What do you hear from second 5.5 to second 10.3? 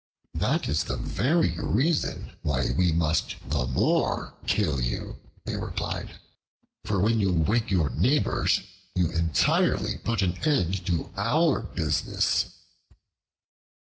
replied; "for when you wake your neighbors, you entirely put